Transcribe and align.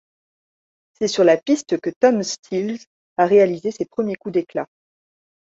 C'est 0.93 1.07
sur 1.07 1.23
la 1.23 1.37
piste 1.37 1.79
que 1.79 1.91
Tom 1.91 2.23
Steels 2.23 2.79
a 3.17 3.27
réalisé 3.27 3.69
ses 3.69 3.85
premiers 3.85 4.15
coups 4.15 4.33
d'éclat. 4.33 4.67